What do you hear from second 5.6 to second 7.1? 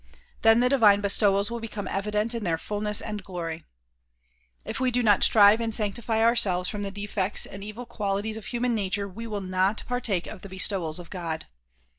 and sanctify ourselves from the